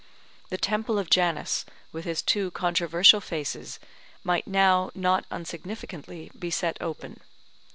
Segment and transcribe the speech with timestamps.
[0.49, 3.77] The temple of Janus with his two controversial faces
[4.23, 7.19] might now not unsignificantly be set open.